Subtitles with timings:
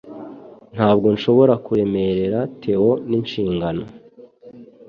[0.75, 3.83] Ntabwo nshobora kuremerera Theo n'inshingano.